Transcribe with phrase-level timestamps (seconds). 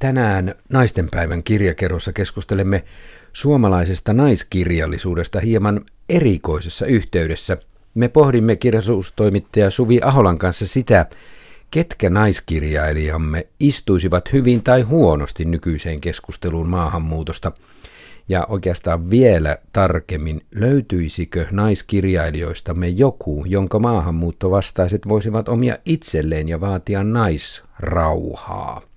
[0.00, 2.84] Tänään naistenpäivän kirjakerrossa keskustelemme
[3.32, 7.56] suomalaisesta naiskirjallisuudesta hieman erikoisessa yhteydessä.
[7.94, 11.06] Me pohdimme kirjallisuustoimittaja Suvi Aholan kanssa sitä,
[11.70, 17.52] ketkä naiskirjailijamme istuisivat hyvin tai huonosti nykyiseen keskusteluun maahanmuutosta.
[18.28, 28.89] Ja oikeastaan vielä tarkemmin, löytyisikö naiskirjailijoistamme joku, jonka maahanmuuttovastaiset voisivat omia itselleen ja vaatia naisrauhaa?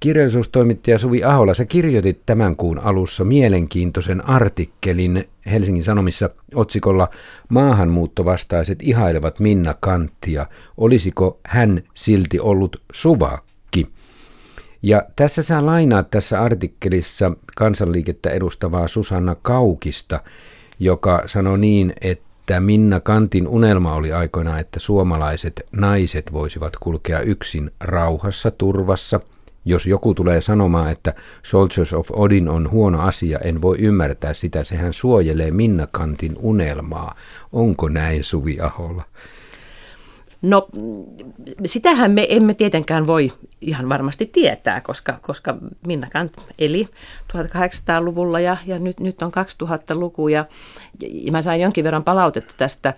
[0.00, 7.08] Kirjallisuustoimittaja Suvi Ahola, sä kirjoitit tämän kuun alussa mielenkiintoisen artikkelin Helsingin Sanomissa otsikolla
[7.48, 10.46] Maahanmuuttovastaiset ihailevat Minna Kanttia.
[10.76, 13.86] Olisiko hän silti ollut suvakki?
[14.82, 20.20] Ja tässä sä lainaat tässä artikkelissa kansanliikettä edustavaa Susanna Kaukista,
[20.78, 27.70] joka sanoi niin, että Minna Kantin unelma oli aikoina, että suomalaiset naiset voisivat kulkea yksin
[27.80, 29.20] rauhassa, turvassa–
[29.68, 34.64] jos joku tulee sanomaan, että Soldiers of Odin on huono asia, en voi ymmärtää sitä.
[34.64, 37.14] Sehän suojelee Minna Kantin unelmaa.
[37.52, 39.04] Onko näin Suvi Aholla?
[40.42, 40.68] No
[41.66, 45.56] sitähän me emme tietenkään voi ihan varmasti tietää, koska, koska
[45.86, 46.88] Minna Kant eli
[47.32, 50.44] 1800-luvulla ja, ja nyt, nyt on 2000-luku ja,
[51.00, 52.94] ja mä sain jonkin verran palautetta tästä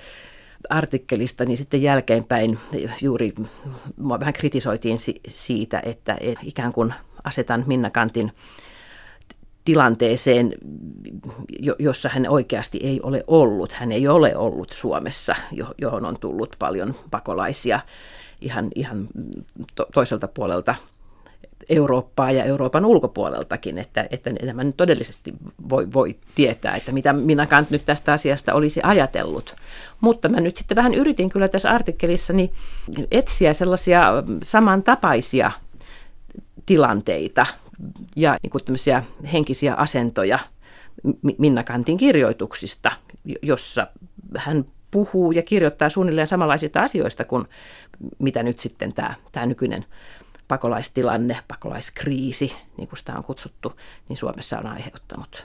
[0.69, 2.59] artikkelista, niin sitten jälkeenpäin
[3.03, 3.35] juuri
[3.97, 6.95] mua vähän kritisoitiin siitä, että, ikään kuin
[7.25, 8.33] asetan Minna Kantin
[9.65, 10.55] tilanteeseen,
[11.79, 13.73] jossa hän oikeasti ei ole ollut.
[13.73, 15.37] Hän ei ole ollut Suomessa,
[15.79, 17.81] johon on tullut paljon pakolaisia
[18.41, 19.07] ihan, ihan
[19.95, 20.75] toiselta puolelta
[21.69, 25.33] Eurooppaa ja Euroopan ulkopuoleltakin, että, että enemmän nyt todellisesti
[25.69, 29.55] voi, voi tietää, että mitä minä Kant nyt tästä asiasta olisi ajatellut.
[30.01, 32.53] Mutta mä nyt sitten vähän yritin kyllä tässä artikkelissani
[33.11, 35.51] etsiä sellaisia samantapaisia
[36.67, 37.47] tilanteita
[38.17, 38.63] ja niin kuin
[39.33, 40.39] henkisiä asentoja
[41.39, 42.93] Minna Kantin kirjoituksista,
[43.43, 43.87] jossa
[44.37, 47.45] hän puhuu ja kirjoittaa suunnilleen samanlaisista asioista kuin
[48.19, 49.85] mitä nyt sitten tämä, tämä nykyinen
[50.51, 53.73] pakolaistilanne, pakolaiskriisi, niin kuin sitä on kutsuttu,
[54.09, 55.45] niin Suomessa on aiheuttanut.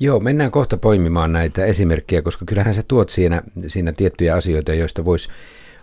[0.00, 5.04] Joo, mennään kohta poimimaan näitä esimerkkejä, koska kyllähän sä tuot siinä, siinä tiettyjä asioita, joista
[5.04, 5.28] voisi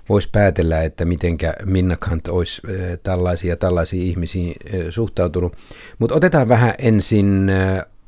[0.10, 2.62] vois päätellä, että mitenkä Minna Kant olisi
[3.04, 4.54] tällaisia tällaisia ihmisiä
[4.90, 5.56] suhtautunut.
[6.00, 7.52] Mutta otetaan vähän ensin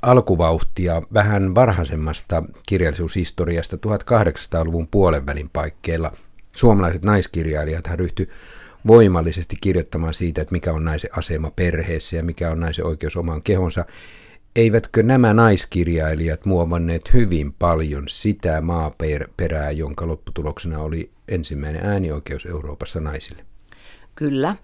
[0.01, 6.11] alkuvauhtia vähän varhaisemmasta kirjallisuushistoriasta 1800-luvun puolenvälin paikkeilla.
[6.51, 8.29] Suomalaiset naiskirjailijat ryhtyi
[8.87, 13.41] voimallisesti kirjoittamaan siitä, että mikä on naisen asema perheessä ja mikä on naisen oikeus omaan
[13.41, 13.85] kehonsa.
[14.55, 23.45] Eivätkö nämä naiskirjailijat muovanneet hyvin paljon sitä maaperää, jonka lopputuloksena oli ensimmäinen äänioikeus Euroopassa naisille?
[24.15, 24.55] Kyllä,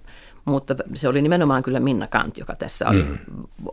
[0.46, 3.18] mutta se oli nimenomaan kyllä Minna Kant, joka tässä oli, mm.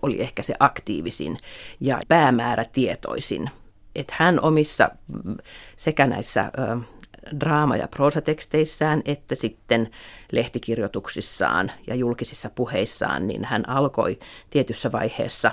[0.02, 1.36] oli ehkä se aktiivisin
[1.80, 3.50] ja päämäärätietoisin.
[3.94, 4.90] Että hän omissa
[5.76, 6.52] sekä näissä
[7.40, 9.90] draama- ja proosateksteissään että sitten
[10.32, 14.18] lehtikirjoituksissaan ja julkisissa puheissaan, niin hän alkoi
[14.50, 15.50] tietyssä vaiheessa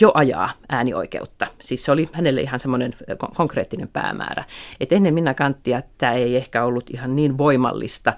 [0.00, 1.46] jo ajaa äänioikeutta.
[1.60, 2.94] Siis se oli hänelle ihan semmoinen
[3.36, 4.44] konkreettinen päämäärä.
[4.80, 8.12] Et ennen Minna Kanttia tämä ei ehkä ollut ihan niin voimallista,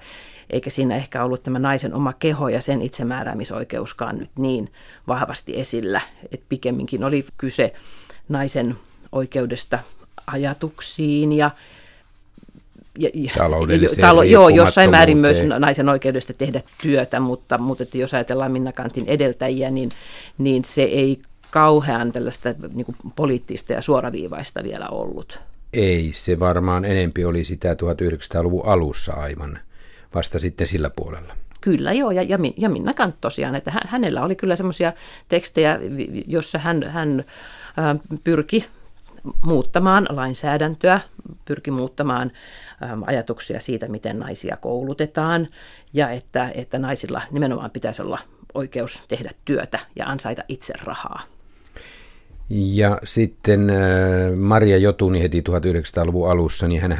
[0.49, 4.71] eikä siinä ehkä ollut tämä naisen oma keho ja sen itsemääräämisoikeuskaan nyt niin
[5.07, 6.01] vahvasti esillä.
[6.31, 7.73] Et pikemminkin oli kyse
[8.29, 8.75] naisen
[9.11, 9.79] oikeudesta
[10.27, 11.51] ajatuksiin ja
[12.99, 18.13] ja, taloudelliseen talo, Joo, jossain määrin myös naisen oikeudesta tehdä työtä, mutta, mutta että jos
[18.13, 19.89] ajatellaan Minna Kantin edeltäjiä, niin,
[20.37, 21.19] niin se ei
[21.51, 25.39] kauhean tällaista niin kuin poliittista ja suoraviivaista vielä ollut.
[25.73, 29.59] Ei, se varmaan enempi oli sitä 1900-luvun alussa aivan,
[30.15, 31.33] vasta sitten sillä puolella.
[31.61, 32.23] Kyllä joo, ja,
[32.57, 34.93] ja Minna Kant tosiaan, että hänellä oli kyllä semmoisia
[35.27, 35.79] tekstejä,
[36.27, 37.25] jossa hän, hän
[38.23, 38.65] pyrki
[39.41, 40.99] muuttamaan lainsäädäntöä,
[41.45, 42.31] pyrki muuttamaan
[43.05, 45.47] ajatuksia siitä, miten naisia koulutetaan
[45.93, 48.19] ja että, että naisilla nimenomaan pitäisi olla
[48.53, 51.23] oikeus tehdä työtä ja ansaita itse rahaa.
[52.49, 53.77] Ja sitten äh,
[54.35, 56.97] Maria Jotuni heti 1900-luvun alussa, niin hän, äh,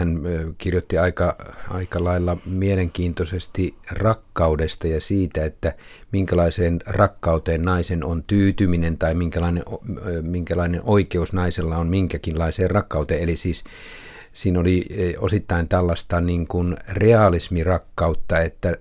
[0.57, 1.35] kirjoitti aika,
[1.69, 5.73] aika lailla mielenkiintoisesti rakkaudesta ja siitä, että
[6.11, 13.21] minkälaiseen rakkauteen naisen on tyytyminen tai minkälainen, äh, minkälainen oikeus naisella on minkäkinlaiseen rakkauteen.
[13.21, 13.63] Eli siis
[14.33, 14.85] siinä oli
[15.19, 18.77] osittain tällaista niin kuin realismirakkautta, että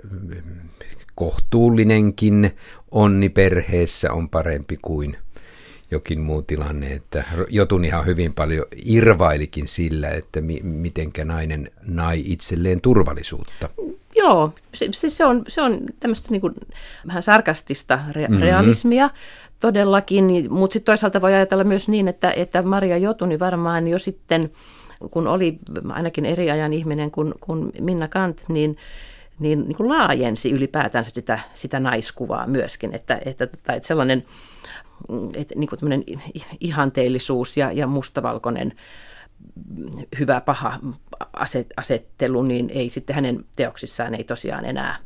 [1.14, 2.50] kohtuullinenkin
[2.90, 5.16] onni perheessä on parempi kuin–
[5.90, 12.22] jokin muu tilanne, että Jotun ihan hyvin paljon irvailikin sillä, että mi- mitenkä nainen nai
[12.26, 13.68] itselleen turvallisuutta.
[14.16, 16.54] Joo, se, se, on, se on tämmöistä niin kuin,
[17.06, 18.42] vähän sarkastista re- mm-hmm.
[18.42, 19.10] realismia
[19.60, 24.50] todellakin, mutta sitten toisaalta voi ajatella myös niin, että, että Maria Jotuni varmaan jo sitten,
[25.10, 25.58] kun oli
[25.88, 28.76] ainakin eri ajan ihminen kuin, kuin Minna Kant, niin
[29.38, 34.24] niin, niin kuin laajensi ylipäätänsä sitä, sitä naiskuvaa myöskin, että, että, että, sellainen
[35.34, 36.04] että niin kuin
[36.60, 38.72] ihanteellisuus ja, ja mustavalkoinen
[40.18, 40.78] hyvä paha
[41.76, 44.96] asettelu, niin ei sitten hänen teoksissaan ei tosiaan enää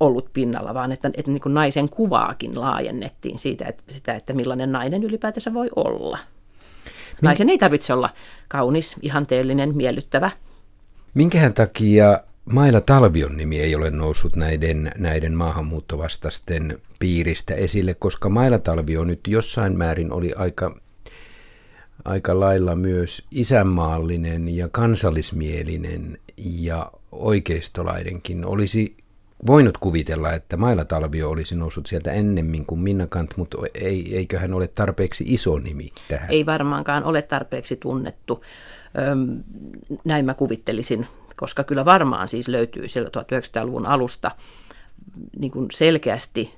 [0.00, 4.72] ollut pinnalla, vaan että, että niin kuin naisen kuvaakin laajennettiin siitä, että, sitä, että millainen
[4.72, 6.18] nainen ylipäätänsä voi olla.
[7.22, 8.10] Naisen ei tarvitse olla
[8.48, 10.30] kaunis, ihanteellinen, miellyttävä.
[11.14, 18.58] Minkähän takia Maila Talvion nimi ei ole noussut näiden, näiden maahanmuuttovastaisten piiristä esille, koska Maila
[18.58, 20.80] Talvio nyt jossain määrin oli aika,
[22.04, 28.44] aika lailla myös isänmaallinen ja kansallismielinen ja oikeistolaidenkin.
[28.44, 28.96] Olisi
[29.46, 34.38] voinut kuvitella, että Maila Talvio olisi noussut sieltä ennemmin kuin Minna Kant, mutta ei, eikö
[34.38, 36.30] hän ole tarpeeksi iso nimi tähän?
[36.30, 38.44] Ei varmaankaan ole tarpeeksi tunnettu.
[38.98, 39.42] Öm,
[40.04, 41.06] näin mä kuvittelisin
[41.38, 44.30] koska kyllä varmaan siis löytyy siellä 1900-luvun alusta
[45.38, 46.54] niin kuin selkeästi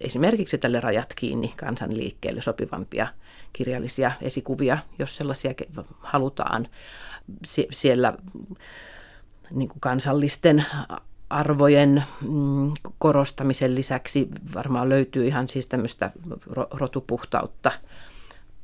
[0.00, 3.06] esimerkiksi tälle rajat kiinni kansanliikkeelle sopivampia
[3.52, 5.54] kirjallisia esikuvia, jos sellaisia
[5.98, 6.66] halutaan.
[7.46, 8.14] Sie- siellä
[9.50, 10.64] niin kuin kansallisten
[11.30, 16.10] arvojen mm, korostamisen lisäksi varmaan löytyy ihan siis tämmöistä
[16.70, 17.72] rotupuhtautta,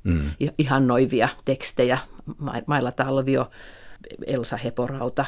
[0.04, 0.30] mm.
[0.58, 1.98] ihannoivia tekstejä.
[2.66, 3.50] Mailla Talvio
[4.26, 5.24] Elsa Heporauta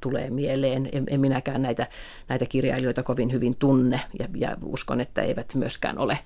[0.00, 0.88] tulee mieleen.
[0.92, 1.86] En, en minäkään näitä,
[2.28, 6.18] näitä kirjailijoita kovin hyvin tunne ja, ja uskon, että eivät myöskään ole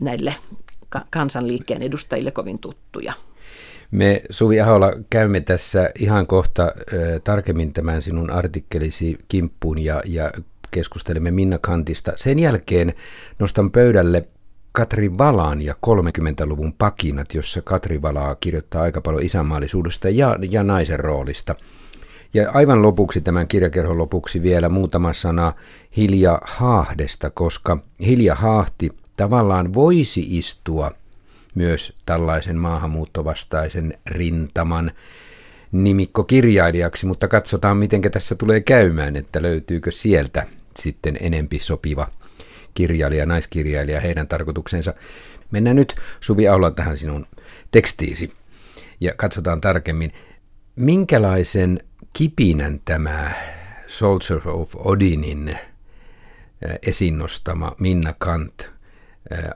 [0.00, 0.34] näille
[1.10, 3.12] kansanliikkeen edustajille kovin tuttuja.
[3.90, 6.72] Me Suvi Ahola käymme tässä ihan kohta äh,
[7.24, 10.30] tarkemmin tämän sinun artikkelisi kimppuun ja, ja
[10.70, 12.12] keskustelemme Minna Kantista.
[12.16, 12.94] Sen jälkeen
[13.38, 14.28] nostan pöydälle
[14.72, 21.00] Katri Valaan ja 30-luvun pakinat, jossa Katri Valaa kirjoittaa aika paljon isänmaallisuudesta ja, ja naisen
[21.00, 21.54] roolista.
[22.34, 25.52] Ja aivan lopuksi, tämän kirjakerhon lopuksi vielä muutama sana
[25.96, 30.90] Hilja Haahdesta, koska Hilja Haahti tavallaan voisi istua
[31.54, 34.90] myös tällaisen maahanmuuttovastaisen rintaman
[35.72, 40.46] nimikkokirjailijaksi, mutta katsotaan miten tässä tulee käymään, että löytyykö sieltä
[40.76, 42.10] sitten enempi sopiva
[42.74, 44.94] kirjailija, naiskirjailija, heidän tarkoituksensa.
[45.50, 47.26] Mennään nyt Suvi Aula tähän sinun
[47.70, 48.32] tekstiisi
[49.00, 50.12] ja katsotaan tarkemmin,
[50.76, 51.80] minkälaisen
[52.12, 53.32] kipinän tämä
[53.86, 55.60] Soldier of Odinin äh,
[56.82, 58.73] esiin nostama Minna Kant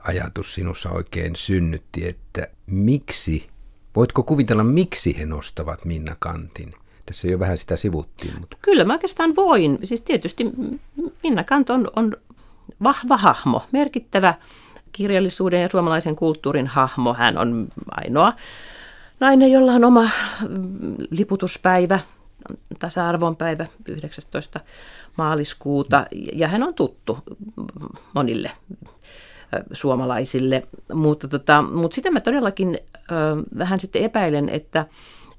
[0.03, 3.49] ajatus sinussa oikein synnytti, että miksi,
[3.97, 6.75] voitko kuvitella miksi he nostavat Minna Kantin?
[7.07, 8.35] Tässä jo vähän sitä sivuttiin.
[8.41, 8.57] Mutta...
[8.63, 9.79] Kyllä mä oikeastaan voin.
[9.85, 10.45] Siis tietysti
[11.23, 12.17] Minna Kant on, on
[12.83, 14.35] vahva hahmo, merkittävä
[14.93, 17.15] kirjallisuuden ja suomalaisen kulttuurin hahmo.
[17.15, 18.33] Hän on ainoa
[19.21, 22.01] nainen, jolla on oma mm, liputuspäivä,
[22.79, 24.61] tasa-arvon päivä 19.
[25.17, 27.19] maaliskuuta, ja hän on tuttu
[28.15, 28.51] monille
[29.73, 33.05] suomalaisille, mutta, tota, mutta sitä mä todellakin ö,
[33.59, 34.87] vähän sitten epäilen, että,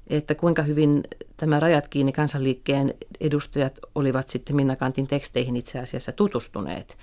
[0.06, 1.02] että kuinka hyvin
[1.36, 6.96] tämä Rajat kiinni kansanliikkeen edustajat olivat sitten Minna Kantin teksteihin itse asiassa tutustuneet.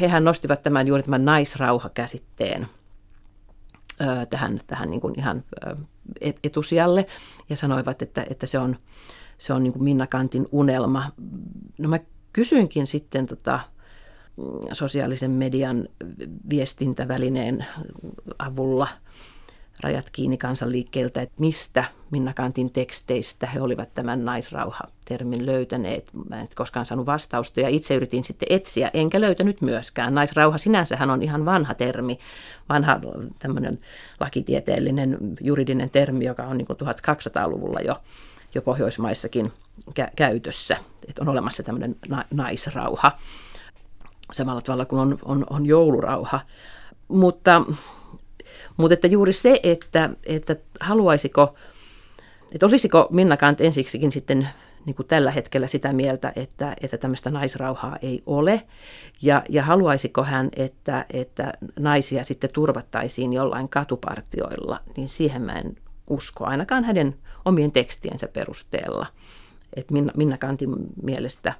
[0.00, 2.66] Hehän nostivat tämän juuri tämän naisrauha-käsitteen
[4.30, 5.44] tähän, tähän niin kuin ihan
[6.42, 7.06] etusijalle
[7.50, 8.76] ja sanoivat, että, että se on,
[9.38, 11.12] se on niin kuin Minna Kantin unelma.
[11.78, 11.98] No mä
[12.32, 13.60] kysyinkin sitten tota,
[14.72, 15.88] sosiaalisen median
[16.50, 17.66] viestintävälineen
[18.38, 18.88] avulla–
[19.80, 26.10] rajat kiinni kansanliikkeeltä, että mistä Minna Kantin teksteistä he olivat tämän naisrauha-termin löytäneet.
[26.28, 30.14] Mä en koskaan saanut vastausta ja itse yritin sitten etsiä, enkä löytänyt myöskään.
[30.14, 32.18] Naisrauha sinänsähän on ihan vanha termi,
[32.68, 33.00] vanha
[33.38, 33.78] tämmöinen
[34.20, 37.96] lakitieteellinen juridinen termi, joka on niin 1200-luvulla jo,
[38.54, 39.52] jo Pohjoismaissakin
[40.00, 40.76] kä- käytössä.
[41.08, 43.18] Että on olemassa tämmöinen na- naisrauha
[44.32, 46.40] samalla tavalla kuin on, on, on joulurauha.
[47.08, 47.62] Mutta
[48.78, 51.54] mutta että juuri se, että, että haluaisiko,
[52.52, 54.48] että olisiko Minna Kant ensiksikin sitten
[54.86, 58.62] niin kuin tällä hetkellä sitä mieltä, että, että tämmöistä naisrauhaa ei ole.
[59.22, 65.76] Ja, ja haluaisiko hän, että, että naisia sitten turvattaisiin jollain katupartioilla, niin siihen mä en
[66.10, 69.06] usko, ainakaan hänen omien tekstiensä perusteella.
[69.76, 70.70] Että Minna, Minna Kantin
[71.02, 71.54] mielestä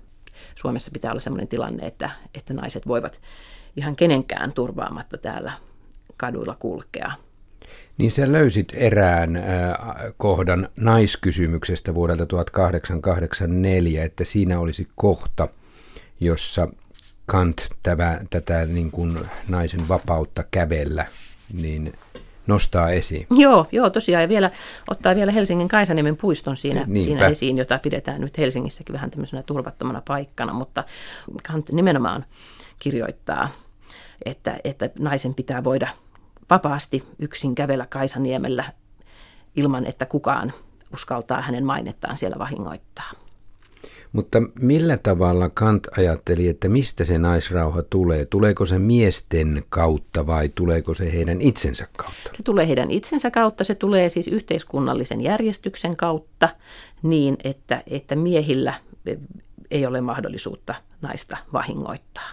[0.54, 3.20] Suomessa pitää olla sellainen tilanne, että, että naiset voivat
[3.76, 5.52] ihan kenenkään turvaamatta täällä
[6.16, 7.12] kaduilla kulkea.
[7.98, 9.44] Niin sä löysit erään äh,
[10.16, 15.48] kohdan naiskysymyksestä vuodelta 1884, että siinä olisi kohta,
[16.20, 16.68] jossa
[17.26, 19.18] Kant tämä, tätä niin kuin
[19.48, 21.06] naisen vapautta kävellä,
[21.52, 21.92] niin
[22.48, 23.26] nostaa esiin.
[23.30, 24.22] Joo, joo tosiaan.
[24.22, 24.50] Ja vielä
[24.90, 30.02] ottaa vielä Helsingin Kaisaniemen puiston siinä, siinä esiin, jota pidetään nyt Helsingissäkin vähän tämmöisenä turvattomana
[30.08, 30.84] paikkana, mutta
[31.52, 32.24] Kant nimenomaan
[32.78, 33.48] kirjoittaa,
[34.24, 35.88] että, että naisen pitää voida
[36.50, 38.64] vapaasti yksin kävellä Kaisaniemellä
[39.56, 40.52] ilman, että kukaan
[40.92, 43.10] uskaltaa hänen mainettaan siellä vahingoittaa.
[44.12, 48.24] Mutta millä tavalla Kant ajatteli, että mistä se naisrauha tulee?
[48.24, 52.30] Tuleeko se miesten kautta vai tuleeko se heidän itsensä kautta?
[52.36, 56.48] Se tulee heidän itsensä kautta, se tulee siis yhteiskunnallisen järjestyksen kautta
[57.02, 58.74] niin, että, että miehillä
[59.70, 62.28] ei ole mahdollisuutta naista vahingoittaa.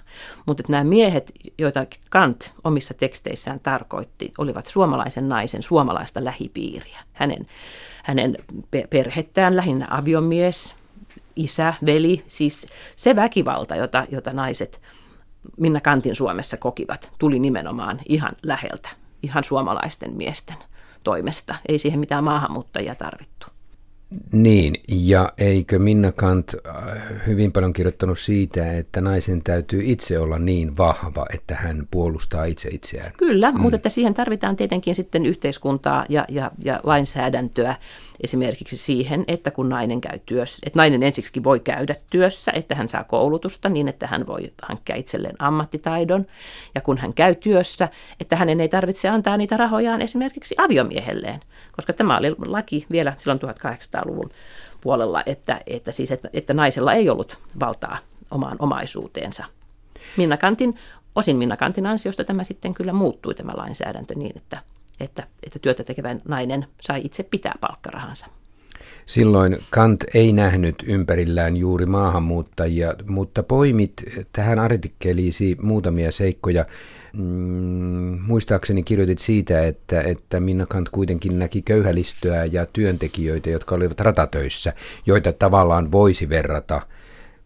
[0.46, 7.00] Mutta nämä miehet, joita Kant omissa teksteissään tarkoitti, olivat suomalaisen naisen suomalaista lähipiiriä.
[7.14, 7.48] Hänen,
[8.04, 8.38] hänen
[8.90, 10.76] perhettään lähinnä aviomies,
[11.36, 14.82] isä, veli, siis se väkivalta, jota, jota naiset
[15.58, 18.90] Minna Kantin Suomessa kokivat, tuli nimenomaan ihan läheltä,
[19.24, 20.58] ihan suomalaisten miesten
[21.04, 21.56] toimesta.
[21.70, 23.48] Ei siihen mitään maahanmuuttajia tarvittu.
[24.32, 26.76] Niin, ja eikö Minna Kant äh,
[27.28, 32.70] hyvin paljon kirjoittanut siitä, että naisen täytyy itse olla niin vahva, että hän puolustaa itse
[32.70, 33.12] itseään?
[33.18, 33.62] Kyllä, mm.
[33.62, 37.76] mutta että siihen tarvitaan tietenkin sitten yhteiskuntaa ja, ja, ja lainsäädäntöä
[38.24, 42.90] esimerkiksi siihen, että kun nainen käy työssä, että nainen ensiksi voi käydä työssä, että hän
[42.90, 46.26] saa koulutusta niin, että hän voi hankkia itselleen ammattitaidon.
[46.76, 51.40] Ja kun hän käy työssä, että hänen ei tarvitse antaa niitä rahojaan esimerkiksi aviomiehelleen,
[51.72, 54.30] koska tämä oli laki vielä silloin 1800-luvun
[54.82, 57.98] puolella, että, että, siis, että, että naisella ei ollut valtaa
[58.32, 59.44] omaan omaisuuteensa.
[60.18, 60.80] Minna Kantin,
[61.16, 64.60] osin Minna Kantin ansiosta tämä sitten kyllä muuttui tämä lainsäädäntö niin, että
[65.00, 68.28] että, että työtä tekevä nainen sai itse pitää palkkarahansa.
[69.06, 73.94] Silloin Kant ei nähnyt ympärillään juuri maahanmuuttajia, mutta poimit
[74.34, 76.66] tähän artikkeliisi muutamia seikkoja.
[77.14, 84.00] Mm, muistaakseni kirjoitit siitä, että, että Minna Kant kuitenkin näki köyhälistöä ja työntekijöitä, jotka olivat
[84.00, 84.74] ratatöissä,
[85.06, 86.82] joita tavallaan voisi verrata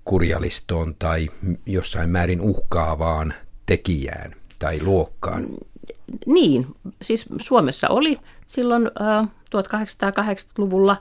[0.06, 1.30] kurjalistoon tai
[1.66, 3.34] jossain määrin uhkaavaan
[3.66, 5.46] tekijään tai luokkaan.
[6.26, 6.68] Niin,
[7.02, 10.98] siis Suomessa oli silloin äh, 1880-luvulla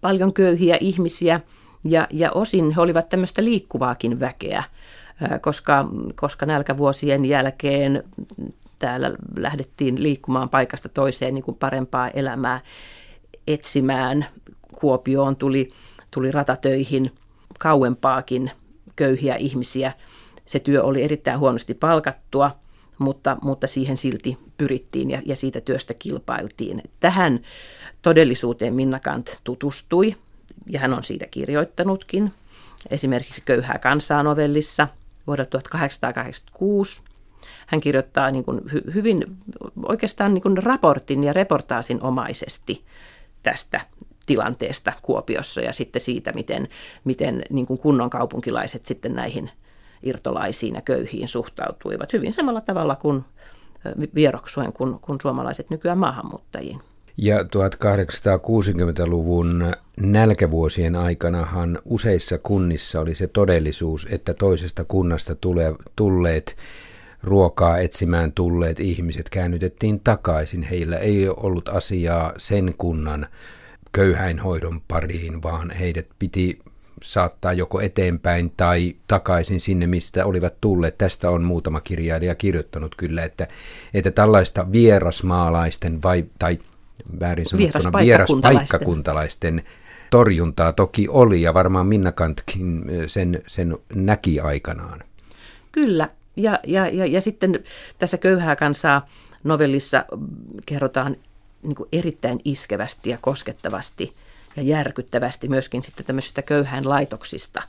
[0.00, 1.40] paljon köyhiä ihmisiä
[1.84, 8.04] ja, ja osin he olivat tämmöistä liikkuvaakin väkeä, äh, koska, koska nälkävuosien jälkeen
[8.78, 12.60] täällä lähdettiin liikkumaan paikasta toiseen niin kuin parempaa elämää
[13.46, 14.26] etsimään.
[14.74, 15.70] Kuopioon tuli,
[16.10, 17.12] tuli ratatöihin
[17.58, 18.50] kauempaakin
[18.96, 19.92] köyhiä ihmisiä.
[20.46, 22.50] Se työ oli erittäin huonosti palkattua–
[23.00, 26.82] mutta, mutta siihen silti pyrittiin ja, ja siitä työstä kilpailtiin.
[27.00, 27.40] Tähän
[28.02, 30.16] todellisuuteen Minna Kant tutustui
[30.66, 32.32] ja hän on siitä kirjoittanutkin.
[32.90, 34.88] Esimerkiksi Köyhää kansaa novellissa
[35.26, 37.02] vuodelta 1886.
[37.66, 39.36] Hän kirjoittaa niin kuin hy, hyvin
[39.88, 42.84] oikeastaan niin kuin raportin ja reportaasin omaisesti
[43.42, 43.80] tästä
[44.26, 46.68] tilanteesta Kuopiossa ja sitten siitä, miten,
[47.04, 49.50] miten niin kuin kunnon kaupunkilaiset sitten näihin
[50.02, 53.24] irtolaisiin ja köyhiin suhtautuivat hyvin samalla tavalla kuin
[54.14, 56.80] vieroksuen kuin, kuin suomalaiset nykyään maahanmuuttajiin.
[57.16, 66.56] Ja 1860-luvun nälkävuosien aikanahan useissa kunnissa oli se todellisuus, että toisesta kunnasta tule, tulleet
[67.22, 70.62] ruokaa etsimään tulleet ihmiset käännytettiin takaisin.
[70.62, 73.26] Heillä ei ollut asiaa sen kunnan
[73.92, 76.58] köyhäinhoidon pariin, vaan heidät piti
[77.02, 80.98] saattaa joko eteenpäin tai takaisin sinne, mistä olivat tulleet.
[80.98, 83.48] Tästä on muutama kirjailija kirjoittanut kyllä, että,
[83.94, 86.58] että tällaista vierasmaalaisten vai, tai
[87.20, 89.62] väärin sanottuna vieraspaikkakuntalaisten
[90.10, 95.00] torjuntaa toki oli ja varmaan Minna Kantkin sen, sen näki aikanaan.
[95.72, 97.64] Kyllä, ja, ja, ja, ja sitten
[97.98, 99.08] tässä Köyhää kansaa
[99.44, 100.04] novellissa
[100.66, 101.16] kerrotaan
[101.62, 104.12] niin erittäin iskevästi ja koskettavasti–
[104.56, 107.62] ja järkyttävästi myöskin sitten tämmöisistä köyhään laitoksista,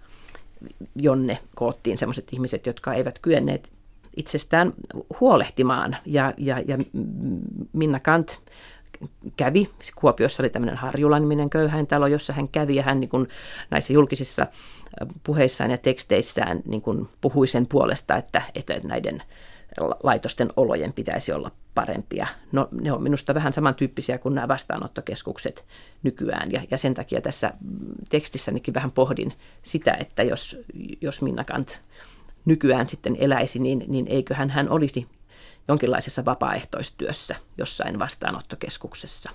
[0.96, 3.70] jonne koottiin sellaiset ihmiset, jotka eivät kyenneet
[4.16, 4.74] itsestään
[5.20, 5.98] huolehtimaan.
[6.06, 6.78] Ja, ja, ja
[7.74, 8.40] Minna Kant
[9.38, 13.28] kävi, Kuopiossa oli tämmöinen Harjula-niminen köyhäintalo, jossa hän kävi ja hän niin kuin
[13.70, 14.48] näissä julkisissa
[15.24, 19.24] puheissaan ja teksteissään niin kuin puhui sen puolesta, että, että näiden
[20.04, 22.28] laitosten olojen pitäisi olla parempia.
[22.52, 25.66] No, ne on minusta vähän samantyyppisiä kuin nämä vastaanottokeskukset
[26.04, 27.54] nykyään, ja, ja sen takia tässä
[28.10, 30.62] tekstissänikin vähän pohdin sitä, että jos,
[31.02, 31.82] jos Minna Kant
[32.46, 35.08] nykyään sitten eläisi, niin, niin eiköhän hän olisi
[35.68, 39.30] jonkinlaisessa vapaaehtoistyössä jossain vastaanottokeskuksessa.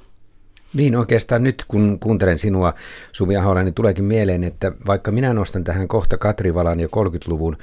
[0.75, 2.75] Niin oikeastaan nyt kun kuuntelen sinua
[3.13, 7.57] Suvi Ahola, niin tuleekin mieleen, että vaikka minä nostan tähän kohta Katrivalan ja 30-luvun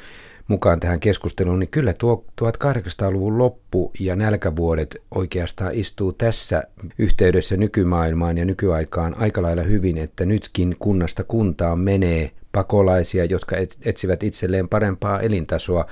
[0.47, 6.63] mukaan tähän keskusteluun, niin kyllä tuo 1800-luvun loppu ja nälkävuodet oikeastaan istuu tässä
[6.97, 14.23] yhteydessä nykymaailmaan ja nykyaikaan aika lailla hyvin, että nytkin kunnasta kuntaan menee pakolaisia, jotka etsivät
[14.23, 15.85] itselleen parempaa elintasoa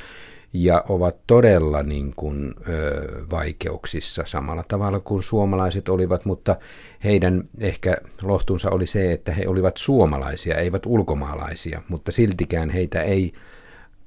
[0.53, 6.55] ja ovat todella niin kuin, ö, vaikeuksissa samalla tavalla kuin suomalaiset olivat, mutta
[7.03, 13.33] heidän ehkä lohtunsa oli se, että he olivat suomalaisia, eivät ulkomaalaisia, mutta siltikään heitä ei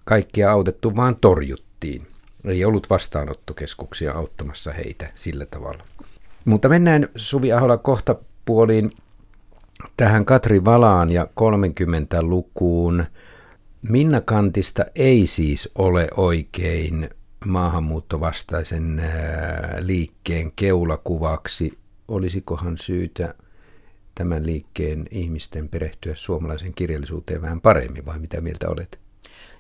[0.05, 2.07] kaikkia autettu, vaan torjuttiin.
[2.45, 5.85] Ei ollut vastaanottokeskuksia auttamassa heitä sillä tavalla.
[6.45, 8.93] Mutta mennään Suvi Ahola kohta puoliin
[9.97, 13.05] tähän Katri Valaan ja 30-lukuun.
[13.89, 17.11] Minna Kantista ei siis ole oikein
[17.47, 19.03] maahanmuuttovastaisen
[19.79, 21.79] liikkeen keulakuvaksi.
[22.09, 23.35] Olisikohan syytä
[24.15, 29.04] tämän liikkeen ihmisten perehtyä suomalaisen kirjallisuuteen vähän paremmin, vai mitä mieltä olet?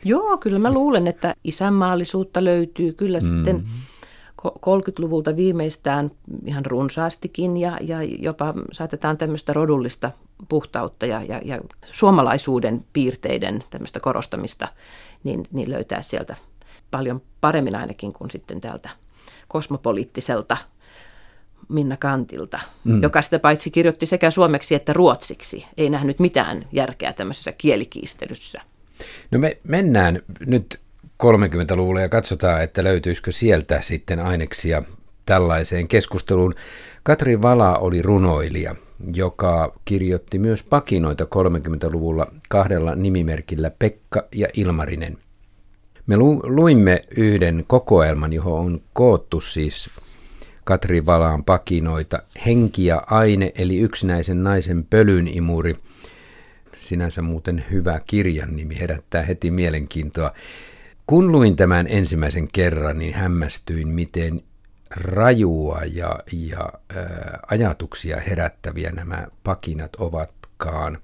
[0.05, 3.25] Joo, kyllä mä luulen, että isänmaallisuutta löytyy kyllä mm.
[3.25, 3.65] sitten
[4.49, 6.11] 30-luvulta viimeistään
[6.47, 10.11] ihan runsaastikin ja, ja jopa saatetaan tämmöistä rodullista
[10.49, 11.61] puhtautta ja, ja, ja
[11.93, 14.69] suomalaisuuden piirteiden tämmöistä korostamista,
[15.25, 16.37] niin, niin löytää sieltä
[16.91, 18.91] paljon paremmin ainakin kuin sitten täältä
[19.49, 20.57] kosmopoliittiselta
[21.69, 23.03] Minna Kantilta, mm.
[23.03, 25.67] joka sitä paitsi kirjoitti sekä suomeksi että ruotsiksi.
[25.77, 28.61] Ei nähnyt mitään järkeä tämmöisessä kielikiistelyssä.
[29.31, 30.81] No me mennään nyt
[31.23, 34.83] 30-luvulle ja katsotaan, että löytyisikö sieltä sitten aineksia
[35.27, 36.55] tällaiseen keskusteluun.
[37.03, 38.75] Katri Vala oli runoilija,
[39.15, 45.19] joka kirjoitti myös pakinoita 30-luvulla kahdella nimimerkillä Pekka ja Ilmarinen.
[46.07, 49.91] Me lu- luimme yhden kokoelman, johon on koottu siis
[50.65, 55.77] Katri Valaan pakinoita Henki ja aine, eli yksinäisen naisen pölynimuri.
[56.85, 60.33] Sinänsä muuten hyvä kirjan nimi herättää heti mielenkiintoa.
[61.07, 64.43] Kun luin tämän ensimmäisen kerran, niin hämmästyin, miten
[64.91, 70.99] rajua ja, ja ää, ajatuksia herättäviä nämä pakinat ovatkaan.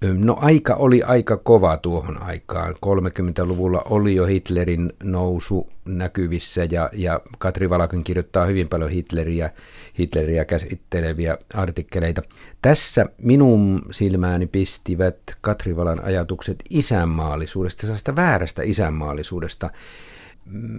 [0.00, 2.74] No aika oli aika kova tuohon aikaan.
[2.74, 9.50] 30-luvulla oli jo Hitlerin nousu näkyvissä ja, ja Katri Valakin kirjoittaa hyvin paljon Hitleriä,
[9.98, 12.22] Hitleriä käsitteleviä artikkeleita.
[12.62, 19.70] Tässä minun silmääni pistivät Katri Valan ajatukset isänmaallisuudesta, sellaista väärästä isänmaallisuudesta.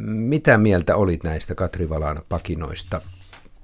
[0.06, 3.01] Mitä mieltä olit näistä Katri Valan pakinoista?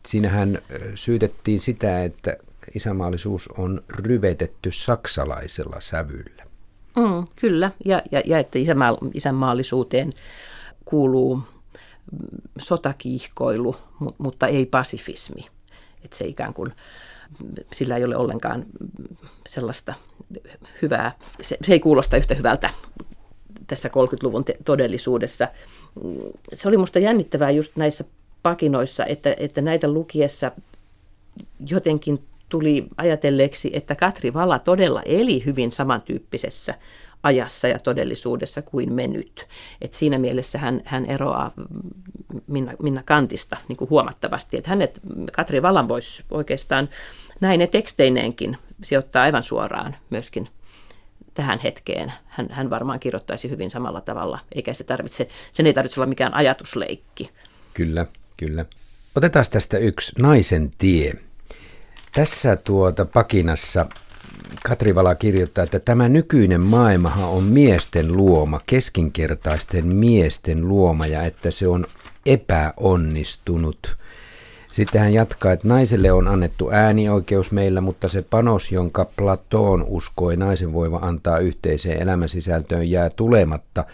[0.08, 0.60] Siinähän
[0.96, 2.38] syytettiin sitä, että
[2.76, 6.44] isänmaallisuus on ryvetetty saksalaisella sävyllä.
[6.98, 10.10] Mm, kyllä, ja, ja, ja että isänmaa, isänmaallisuuteen
[10.86, 11.42] kuuluu
[12.60, 13.76] sotakiihkoilu,
[14.18, 15.48] mutta ei pasifismi.
[16.04, 16.74] Että se ikään kuin,
[17.74, 18.66] sillä ei ole ollenkaan
[19.50, 19.94] sellaista
[20.82, 22.70] hyvää, se, se ei kuulosta yhtä hyvältä
[23.68, 25.48] tässä 30-luvun te- todellisuudessa.
[26.54, 28.04] Se oli minusta jännittävää just näissä
[28.44, 30.52] pakinoissa, että, että näitä lukiessa
[31.66, 32.24] jotenkin
[32.54, 36.74] tuli ajatelleeksi, että Katri Vala todella eli hyvin samantyyppisessä
[37.24, 39.48] ajassa ja todellisuudessa kuin me nyt.
[39.82, 41.52] Et siinä mielessä hän, hän eroaa
[42.48, 44.58] Minna, Minna Kantista niin kuin huomattavasti.
[44.58, 45.00] Että hänet,
[45.32, 46.90] Katri Valan voisi oikeastaan
[47.42, 50.50] näin ne teksteineenkin sijoittaa aivan suoraan myöskin
[51.34, 52.14] tähän hetkeen.
[52.26, 56.34] Hän, hän varmaan kirjoittaisi hyvin samalla tavalla, eikä se tarvitse, sen ei tarvitse olla mikään
[56.34, 57.30] ajatusleikki.
[57.74, 58.06] Kyllä,
[58.38, 58.66] kyllä.
[59.16, 61.14] Otetaan tästä yksi naisen tie.
[62.14, 63.86] Tässä tuota pakinassa
[64.64, 71.52] Katri Vala kirjoittaa, että tämä nykyinen maailmahan on miesten luoma, keskinkertaisten miesten luoma ja että
[71.52, 71.86] se on
[72.26, 73.98] epäonnistunut.
[74.72, 80.38] Sitten hän jatkaa, että naiselle on annettu äänioikeus meillä, mutta se panos, jonka Platon uskoi
[80.38, 83.86] naisen voiva antaa yhteiseen elämänsisältöön, jää tulematta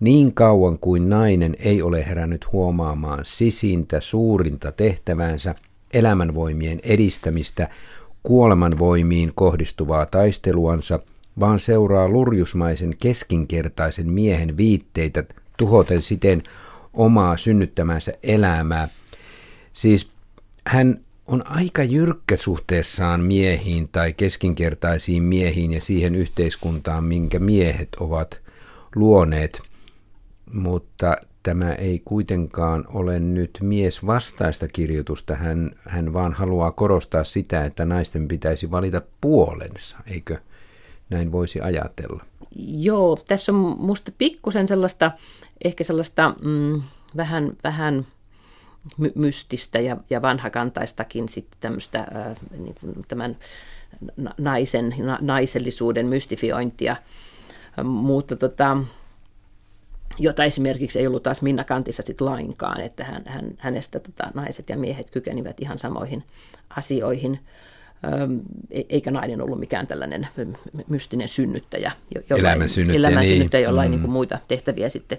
[0.00, 5.54] niin kauan kuin nainen ei ole herännyt huomaamaan sisintä suurinta tehtäväänsä–
[5.94, 7.68] elämänvoimien edistämistä
[8.22, 11.00] kuolemanvoimiin kohdistuvaa taisteluansa,
[11.40, 15.24] vaan seuraa lurjusmaisen keskinkertaisen miehen viitteitä
[15.56, 16.42] tuhoten siten
[16.92, 18.88] omaa synnyttämänsä elämää.
[19.72, 20.08] Siis
[20.66, 28.40] hän on aika jyrkkä suhteessaan miehiin tai keskinkertaisiin miehiin ja siihen yhteiskuntaan, minkä miehet ovat
[28.94, 29.62] luoneet.
[30.52, 35.34] Mutta tämä ei kuitenkaan ole nyt mies vastaista kirjoitusta.
[35.34, 40.38] Hän, hän vaan haluaa korostaa sitä, että naisten pitäisi valita puolensa, eikö
[41.10, 42.24] näin voisi ajatella?
[42.56, 45.10] Joo, tässä on musta pikkusen sellaista,
[45.64, 46.82] ehkä sellaista mm,
[47.16, 48.06] vähän, vähän
[48.98, 53.36] my- mystistä ja, ja vanhakantaistakin sitten tämmöistä ää, niin kuin tämän
[54.38, 56.96] naisen, na, naisellisuuden mystifiointia,
[57.84, 58.76] mutta tota,
[60.18, 64.68] jota esimerkiksi ei ollut taas Minna Kantissa sit lainkaan, että hän, hän, hänestä tota, naiset
[64.68, 66.24] ja miehet kykenivät ihan samoihin
[66.76, 67.40] asioihin,
[68.70, 70.28] e, eikä nainen ollut mikään tällainen
[70.88, 71.92] mystinen synnyttäjä,
[72.30, 73.68] jolla elämän synnyttäjä, elämän synnyttäjä niin.
[73.68, 73.96] jolla ei mm.
[73.96, 75.18] niin muita tehtäviä sitten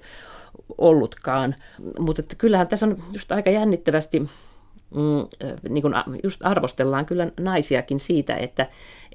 [0.78, 1.56] ollutkaan.
[2.00, 4.28] Mutta että kyllähän tässä on just aika jännittävästi, mm,
[5.70, 8.68] niin kuin just arvostellaan kyllä naisiakin siitä, että,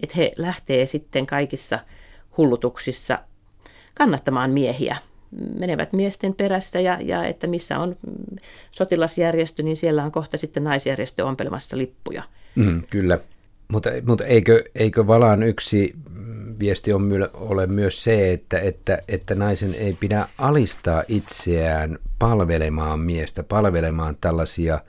[0.03, 1.79] että he lähtee sitten kaikissa
[2.37, 3.19] hullutuksissa
[3.95, 4.97] kannattamaan miehiä
[5.59, 7.97] menevät miesten perässä ja, ja että missä on
[8.71, 12.23] sotilasjärjestö, niin siellä on kohta sitten naisjärjestö ompelemassa lippuja.
[12.55, 13.19] Mm, kyllä,
[13.69, 15.95] mutta, mutta eikö, eikö Valan yksi
[16.59, 23.43] viesti on, ole myös se, että, että, että naisen ei pidä alistaa itseään palvelemaan miestä,
[23.43, 24.81] palvelemaan tällaisia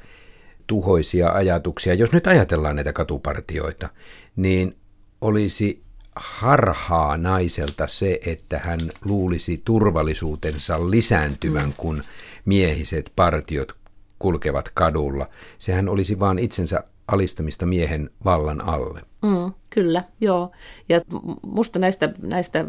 [0.67, 1.93] tuhoisia ajatuksia.
[1.93, 3.89] Jos nyt ajatellaan näitä katupartioita,
[4.35, 4.75] niin
[5.21, 5.81] olisi
[6.23, 11.73] harhaa naiselta se, että hän luulisi turvallisuutensa lisääntyvän, mm.
[11.77, 12.03] kun
[12.45, 13.75] miehiset partiot
[14.19, 15.29] kulkevat kadulla.
[15.57, 19.01] Sehän olisi vain itsensä alistamista miehen vallan alle.
[19.21, 20.51] Mm, kyllä, joo.
[20.89, 21.01] Ja
[21.41, 22.65] musta näistä, näistä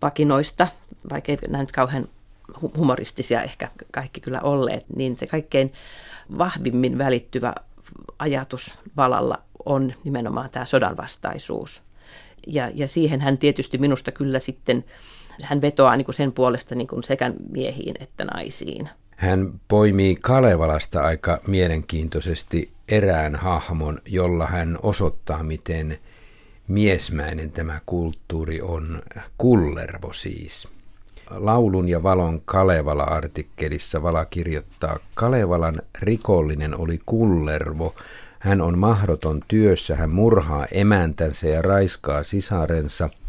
[0.00, 0.68] pakinoista,
[1.10, 2.08] vaikka ei nämä nyt kauhean
[2.76, 5.72] humoristisia ehkä kaikki kyllä olleet, niin se kaikkein
[6.38, 7.54] vahvimmin välittyvä
[8.18, 11.82] ajatus valalla on nimenomaan tämä sodanvastaisuus.
[12.46, 14.84] Ja, ja siihen hän tietysti minusta kyllä sitten,
[15.42, 18.88] hän vetoaa niin kuin sen puolesta niin kuin sekä miehiin että naisiin.
[19.16, 25.98] Hän poimii Kalevalasta aika mielenkiintoisesti erään hahmon, jolla hän osoittaa, miten
[26.68, 29.02] miesmäinen tämä kulttuuri on.
[29.38, 30.68] Kullervo siis.
[31.30, 37.94] Laulun ja valon Kalevala-artikkelissa Vala kirjoittaa, Kalevalan rikollinen oli kullervo.
[38.42, 43.08] Hän on mahdoton työssä, hän murhaa emäntänsä ja raiskaa sisarensa–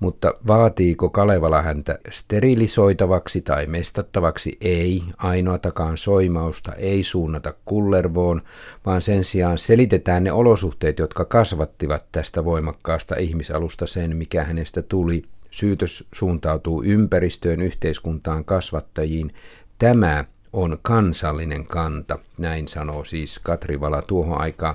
[0.00, 4.58] mutta vaatiiko Kalevala häntä sterilisoitavaksi tai mestattavaksi?
[4.60, 8.42] Ei, ainoatakaan soimausta ei suunnata kullervoon,
[8.86, 15.22] vaan sen sijaan selitetään ne olosuhteet, jotka kasvattivat tästä voimakkaasta ihmisalusta sen, mikä hänestä tuli.
[15.50, 19.32] Syytös suuntautuu ympäristöön, yhteiskuntaan, kasvattajiin.
[19.78, 24.74] Tämä on kansallinen kanta, näin sanoo siis Katri Vala tuohon aikaan.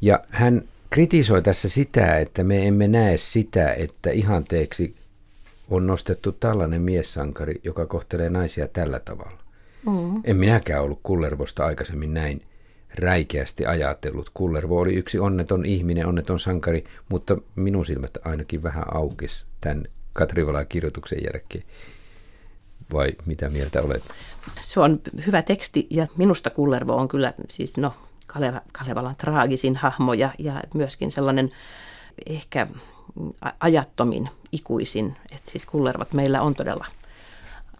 [0.00, 4.96] Ja hän kritisoi tässä sitä, että me emme näe sitä, että ihanteeksi
[5.70, 9.40] on nostettu tällainen miessankari, joka kohtelee naisia tällä tavalla.
[9.86, 10.20] Mm.
[10.24, 12.42] En minäkään ollut Kullervosta aikaisemmin näin
[12.94, 14.30] räikeästi ajatellut.
[14.34, 20.66] Kullervo oli yksi onneton ihminen, onneton sankari, mutta minun silmät ainakin vähän aukis tämän Katrivalan
[20.68, 21.64] kirjoituksen jälkeen.
[22.92, 24.02] Vai mitä mieltä olet?
[24.60, 27.94] Se on hyvä teksti ja minusta Kullervo on kyllä siis no
[28.26, 31.50] Kaleva, Kalevalan traagisin hahmo ja, ja myöskin sellainen
[32.26, 32.66] ehkä
[33.60, 35.16] ajattomin, ikuisin.
[35.32, 36.86] Että siis kullervat meillä on todella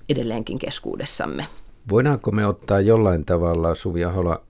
[0.08, 1.46] edelleenkin keskuudessamme.
[1.90, 4.42] Voidaanko me ottaa jollain tavalla Suvi Ahola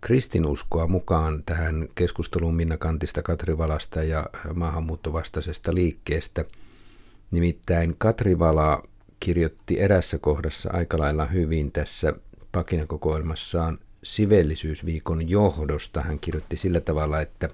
[0.00, 6.44] kristinuskoa mukaan tähän keskusteluun Minna Kantista, Katri Valasta ja maahanmuuttovastaisesta liikkeestä?
[7.30, 8.82] Nimittäin Katri Vala
[9.20, 12.12] kirjoitti erässä kohdassa aika lailla hyvin tässä
[12.52, 16.00] pakinakokoelmassaan sivellisyysviikon johdosta.
[16.00, 17.48] Hän kirjoitti sillä tavalla, että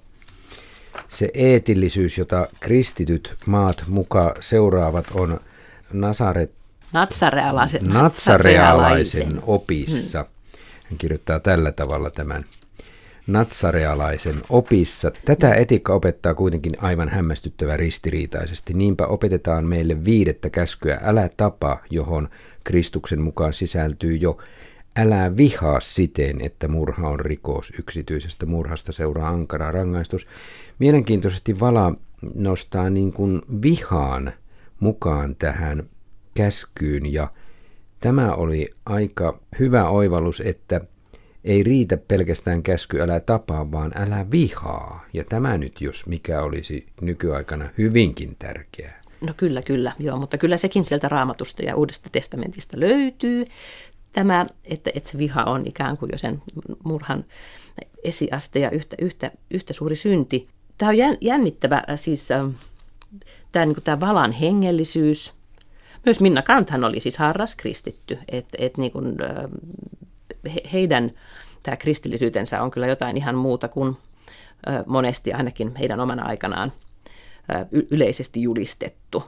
[1.09, 5.39] se eetillisyys, jota kristityt maat muka seuraavat, on
[5.93, 6.51] Nasaret,
[6.93, 10.21] natsarealaisen, natsarealaisen opissa.
[10.21, 10.59] Hmm.
[10.89, 12.45] Hän kirjoittaa tällä tavalla tämän
[13.27, 15.11] natsarealaisen opissa.
[15.25, 18.73] Tätä etiikka opettaa kuitenkin aivan hämmästyttävän ristiriitaisesti.
[18.73, 22.29] Niinpä opetetaan meille viidettä käskyä, älä tapa, johon
[22.63, 24.37] Kristuksen mukaan sisältyy jo
[24.97, 27.73] Älä vihaa siten, että murha on rikos.
[27.79, 30.27] Yksityisestä murhasta seuraa ankara rangaistus.
[30.79, 31.93] Mielenkiintoisesti Vala
[32.35, 34.33] nostaa niin kuin vihaan
[34.79, 35.83] mukaan tähän
[36.33, 37.27] käskyyn ja
[37.99, 40.81] tämä oli aika hyvä oivallus, että
[41.45, 45.05] ei riitä pelkästään käsky älä tapaa, vaan älä vihaa.
[45.13, 49.01] Ja tämä nyt, jos mikä olisi nykyaikana hyvinkin tärkeää.
[49.21, 53.45] No kyllä, kyllä, joo, mutta kyllä sekin sieltä raamatusta ja uudesta testamentista löytyy
[54.13, 56.41] tämä, että, että se viha on ikään kuin jo sen
[56.83, 57.25] murhan
[58.03, 60.47] esiaste ja yhtä, yhtä, yhtä suuri synti.
[60.77, 62.51] Tämä on jännittävä, äh, siis äh,
[63.51, 65.33] tämä, niin tämä valan hengellisyys.
[66.05, 69.45] Myös Minna Kanthan oli siis harras kristitty, että että niin kuin, äh,
[70.53, 71.11] he, heidän
[71.63, 73.97] tämä kristillisyytensä on kyllä jotain ihan muuta kuin
[74.85, 76.71] monesti ainakin heidän omana aikanaan
[77.91, 79.23] yleisesti julistettu.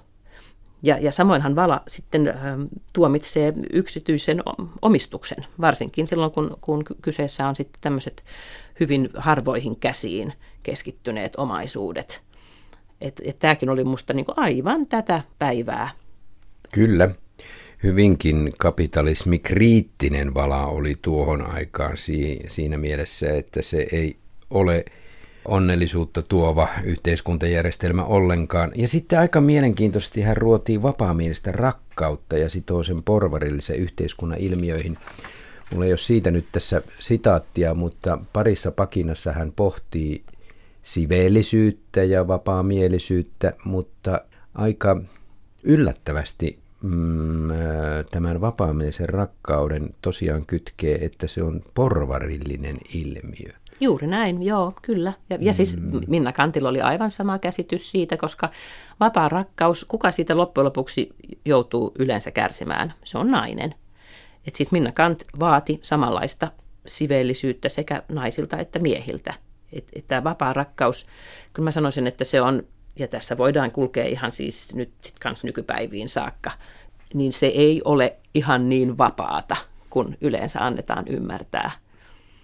[0.84, 2.34] Ja, ja samoinhan Vala sitten
[2.94, 4.44] tuomitsee yksityisen
[4.82, 8.24] omistuksen, varsinkin silloin, kun, kun kyseessä on sitten tämmöiset
[8.80, 12.22] hyvin harvoihin käsiin keskittyneet omaisuudet.
[13.02, 15.90] Että et tämäkin oli musta niinku aivan tätä päivää.
[16.74, 17.10] Kyllä.
[17.84, 21.98] Hyvinkin kapitalismikriittinen vala oli tuohon aikaan
[22.48, 24.18] siinä mielessä, että se ei
[24.50, 24.86] ole
[25.46, 28.72] onnellisuutta tuova yhteiskuntajärjestelmä ollenkaan.
[28.76, 34.98] Ja sitten aika mielenkiintoisesti hän ruotii vapaamielistä rakkautta ja sitoo sen porvarillisen yhteiskunnan ilmiöihin.
[35.72, 40.24] Mulla ei ole siitä nyt tässä sitaattia, mutta parissa pakinassa hän pohtii
[40.84, 44.22] siveellisyyttä ja vapaamielisyyttä, mutta
[44.54, 45.02] aika
[45.64, 47.50] yllättävästi mm,
[48.12, 53.54] tämän vapaamielisen rakkauden tosiaan kytkee, että se on porvarillinen ilmiö.
[53.80, 55.14] Juuri näin, joo, kyllä.
[55.30, 56.02] Ja, ja siis mm.
[56.08, 58.50] Minna Kantilla oli aivan sama käsitys siitä, koska
[59.00, 61.10] vapaa rakkaus, kuka siitä loppujen lopuksi
[61.46, 62.94] joutuu yleensä kärsimään?
[63.04, 63.76] Se on nainen.
[64.48, 66.52] Et siis Minna Kant vaati samanlaista
[66.88, 69.34] siveellisyyttä sekä naisilta että miehiltä.
[69.74, 71.08] Että et tämä vapaa rakkaus,
[71.54, 72.64] kyllä mä sanoisin, että se on,
[73.00, 76.52] ja tässä voidaan kulkea ihan siis nyt sit kans nykypäiviin saakka,
[77.14, 79.56] niin se ei ole ihan niin vapaata,
[79.90, 81.72] kun yleensä annetaan ymmärtää–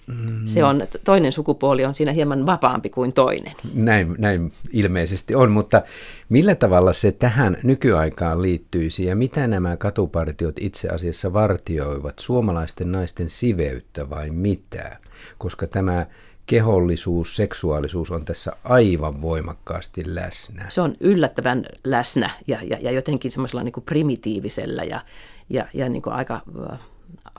[0.08, 0.42] Mm.
[0.46, 3.54] Se on, toinen sukupuoli on siinä hieman vapaampi kuin toinen.
[3.74, 5.82] Näin, näin ilmeisesti on, mutta
[6.30, 12.20] millä tavalla se tähän nykyaikaan liittyisi ja mitä nämä katupartiot itse asiassa vartioivat?
[12.20, 14.98] Suomalaisten naisten siveyttä vai mitä?
[15.38, 16.06] Koska tämä
[16.46, 20.66] kehollisuus, seksuaalisuus on tässä aivan voimakkaasti läsnä.
[20.70, 25.02] Se on yllättävän läsnä ja, ja, ja jotenkin semmoisella niin primitiivisellä ja,
[25.50, 26.42] ja, ja niin kuin aika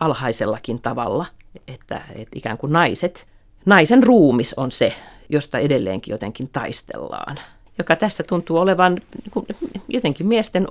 [0.01, 1.27] alhaisellakin tavalla,
[1.69, 3.27] että, että ikään kuin naiset,
[3.67, 4.95] naisen ruumis on se,
[5.29, 7.39] josta edelleenkin jotenkin taistellaan,
[7.79, 9.01] joka tässä tuntuu olevan
[9.35, 10.69] niin jotenkin miesten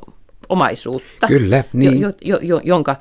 [0.50, 2.02] omaisuutta, Kyllä, niin.
[2.02, 2.96] jo, jo, jo, jonka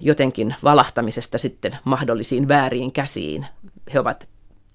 [0.00, 3.46] jotenkin valahtamisesta sitten mahdollisiin vääriin käsiin
[3.94, 4.28] he ovat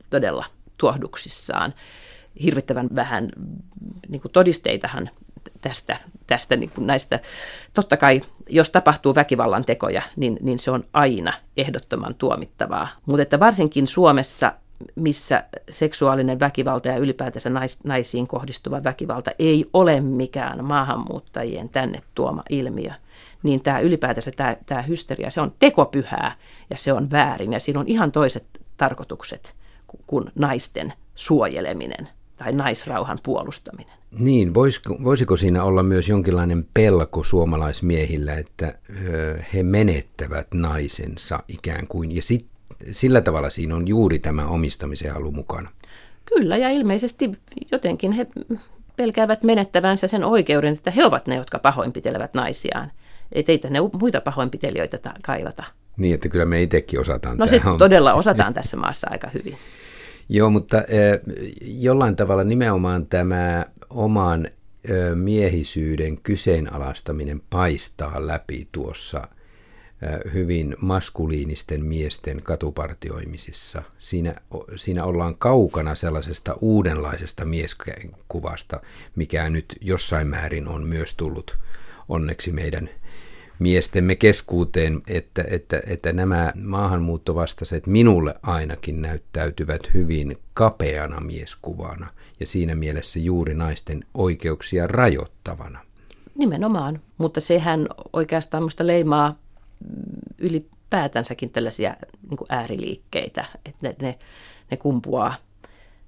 [0.09, 0.45] todella
[0.77, 1.73] tuohduksissaan.
[2.43, 3.29] Hirvittävän vähän
[4.09, 5.09] niin kuin todisteitahan
[5.61, 7.19] tästä, tästä niin kuin näistä.
[7.73, 12.87] Totta kai, jos tapahtuu väkivallan tekoja, niin, niin se on aina ehdottoman tuomittavaa.
[13.05, 14.53] Mutta että varsinkin Suomessa,
[14.95, 22.43] missä seksuaalinen väkivalta ja ylipäätänsä nais, naisiin kohdistuva väkivalta ei ole mikään maahanmuuttajien tänne tuoma
[22.49, 22.91] ilmiö,
[23.43, 26.35] niin tämä ylipäätänsä tämä, tämä hysteria, se on tekopyhää
[26.69, 28.45] ja se on väärin ja siinä on ihan toiset
[28.77, 29.55] tarkoitukset
[30.07, 33.93] kuin naisten suojeleminen tai naisrauhan puolustaminen.
[34.19, 38.73] Niin, voisiko, voisiko siinä olla myös jonkinlainen pelko suomalaismiehillä, että
[39.05, 42.47] ö, he menettävät naisensa ikään kuin, ja sit,
[42.91, 45.69] sillä tavalla siinä on juuri tämä omistamisen halu mukana?
[46.25, 47.31] Kyllä, ja ilmeisesti
[47.71, 48.27] jotenkin he
[48.95, 52.91] pelkäävät menettävänsä sen oikeuden, että he ovat ne, jotka pahoinpitelevät naisiaan.
[53.31, 55.63] Että ei ne muita pahoinpitelijöitä kaivata.
[55.97, 57.37] Niin, että kyllä me itsekin osataan.
[57.37, 59.57] No se todella osataan tässä maassa aika hyvin.
[60.29, 60.83] Joo, mutta
[61.61, 64.47] jollain tavalla nimenomaan tämä oman
[65.15, 69.27] miehisyyden kyseenalaistaminen paistaa läpi tuossa
[70.33, 73.83] hyvin maskuliinisten miesten katupartioimisissa.
[73.99, 74.35] Siinä,
[74.75, 78.81] siinä ollaan kaukana sellaisesta uudenlaisesta mieskuvasta,
[79.15, 81.57] mikä nyt jossain määrin on myös tullut
[82.09, 82.89] onneksi meidän
[83.59, 92.07] miestemme keskuuteen, että, että, että nämä maahanmuuttovastaiset minulle ainakin näyttäytyvät hyvin kapeana mieskuvana
[92.39, 95.79] ja siinä mielessä juuri naisten oikeuksia rajoittavana.
[96.35, 99.35] Nimenomaan, mutta sehän oikeastaan minusta leimaa
[100.37, 101.95] ylipäätänsäkin tällaisia
[102.29, 104.19] niin kuin ääriliikkeitä, että ne, ne,
[104.71, 105.35] ne kumpuaa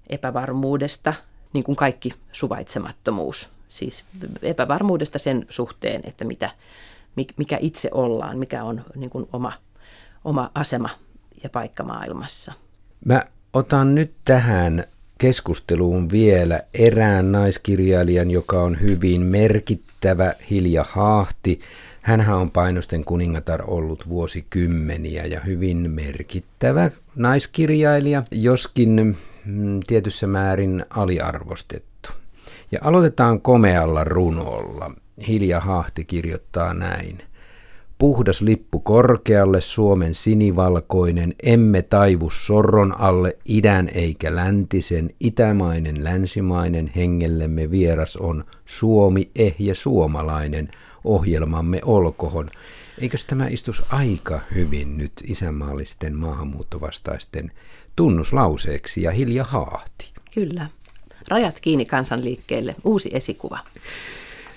[0.09, 1.13] epävarmuudesta,
[1.53, 3.49] niin kuin kaikki suvaitsemattomuus.
[3.69, 4.05] Siis
[4.41, 6.49] epävarmuudesta sen suhteen, että mitä,
[7.37, 9.53] mikä itse ollaan, mikä on niin kuin oma,
[10.25, 10.89] oma asema
[11.43, 12.53] ja paikka maailmassa.
[13.05, 14.83] Mä otan nyt tähän
[15.17, 21.59] keskusteluun vielä erään naiskirjailijan, joka on hyvin merkittävä, Hilja Haahti.
[22.01, 32.09] Hänhän on painosten kuningatar ollut vuosikymmeniä ja hyvin merkittävä naiskirjailija, joskin mm, tietyssä määrin aliarvostettu.
[32.71, 34.91] Ja aloitetaan komealla runolla.
[35.27, 37.21] Hilja Haahti kirjoittaa näin.
[37.97, 47.71] Puhdas lippu korkealle, Suomen sinivalkoinen, emme taivu sorron alle, idän eikä läntisen, itämainen, länsimainen, hengellemme
[47.71, 50.69] vieras on, Suomi, ehjä suomalainen,
[51.03, 52.49] ohjelmamme olkohon.
[53.01, 57.51] Eikös tämä istus aika hyvin nyt isänmaallisten maahanmuuttovastaisten
[57.95, 60.11] tunnuslauseeksi ja Hilja Haahti?
[60.33, 60.67] Kyllä.
[61.27, 62.75] Rajat kiinni kansanliikkeelle.
[62.83, 63.59] Uusi esikuva.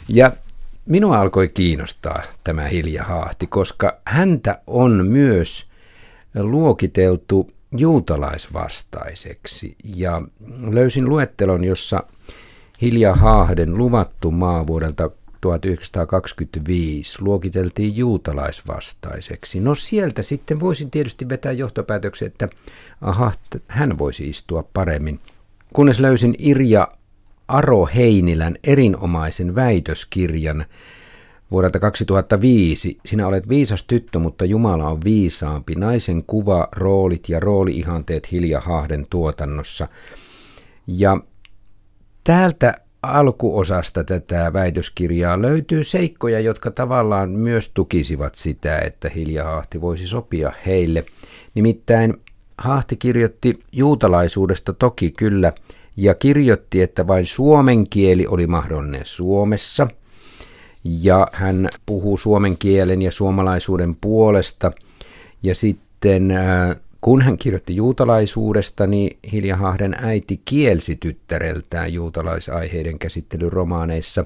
[0.08, 0.32] Ja
[0.86, 5.66] minua alkoi kiinnostaa tämä Hilja Haahti, koska häntä on myös
[6.34, 9.76] luokiteltu juutalaisvastaiseksi.
[9.96, 10.22] Ja
[10.70, 12.04] löysin luettelon, jossa
[12.82, 19.60] Hilja Haahden luvattu maa vuodelta 1925 luokiteltiin juutalaisvastaiseksi.
[19.60, 22.48] No sieltä sitten voisin tietysti vetää johtopäätöksen, että
[23.00, 23.32] aha,
[23.68, 25.20] hän voisi istua paremmin.
[25.72, 26.88] Kunnes löysin Irja
[27.50, 30.64] Aro Heinilän erinomaisen väitöskirjan
[31.50, 32.98] vuodelta 2005.
[33.04, 35.74] Sinä olet viisas tyttö, mutta Jumala on viisaampi.
[35.74, 39.88] Naisen kuva, roolit ja rooliihanteet Hilja Hahden tuotannossa.
[40.86, 41.20] Ja
[42.24, 50.06] täältä alkuosasta tätä väitöskirjaa löytyy seikkoja, jotka tavallaan myös tukisivat sitä, että Hilja Haahti voisi
[50.06, 51.04] sopia heille.
[51.54, 52.14] Nimittäin
[52.58, 55.52] Haahti kirjoitti juutalaisuudesta toki kyllä,
[55.96, 59.88] ja kirjoitti, että vain suomen kieli oli mahdollinen Suomessa,
[60.84, 64.72] ja hän puhuu suomen kielen ja suomalaisuuden puolesta,
[65.42, 73.52] ja sitten äh, kun hän kirjoitti juutalaisuudesta, niin Hilja Hahden äiti kielsi tyttäreltään juutalaisaiheiden käsittelyn
[73.52, 74.24] romaaneissa.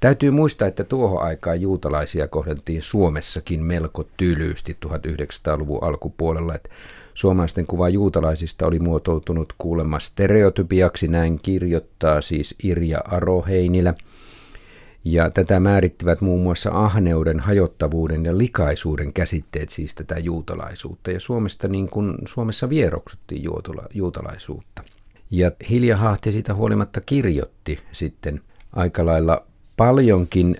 [0.00, 6.54] Täytyy muistaa, että tuohon aikaan juutalaisia kohdeltiin Suomessakin melko tylyysti 1900-luvun alkupuolella.
[6.54, 6.70] Että
[7.16, 13.94] suomalaisten kuva juutalaisista oli muotoutunut kuulemma stereotypiaksi, näin kirjoittaa siis Irja Aroheinilä–
[15.08, 21.10] ja tätä määrittivät muun muassa ahneuden, hajottavuuden ja likaisuuden käsitteet siis tätä juutalaisuutta.
[21.10, 24.82] Ja Suomesta niin kuin Suomessa vieroksuttiin juutala, juutalaisuutta.
[25.30, 28.40] Ja Hilja Hahti sitä huolimatta kirjoitti sitten
[28.72, 29.42] aika lailla
[29.76, 30.56] paljonkin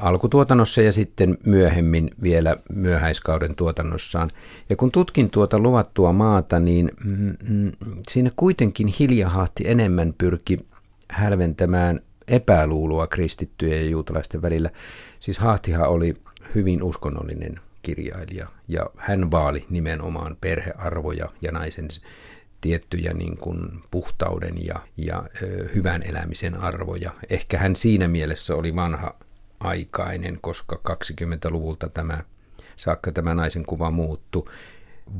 [0.00, 4.30] alkutuotannossa ja sitten myöhemmin vielä myöhäiskauden tuotannossaan.
[4.70, 7.72] Ja kun tutkin tuota luvattua maata, niin mm, mm,
[8.08, 10.66] siinä kuitenkin Hilja Hahti enemmän pyrki
[11.10, 14.70] hälventämään epäluuloa kristittyjen ja juutalaisten välillä.
[15.20, 16.14] Siis Hahtihan oli
[16.54, 21.88] hyvin uskonnollinen kirjailija ja hän vaali nimenomaan perhearvoja ja naisen
[22.60, 23.58] tiettyjä niin kuin
[23.90, 27.10] puhtauden ja, ja ö, hyvän elämisen arvoja.
[27.30, 29.14] Ehkä hän siinä mielessä oli vanha
[29.64, 32.24] aikainen, koska 20-luvulta tämä,
[32.76, 34.48] saakka tämä naisen kuva muuttu.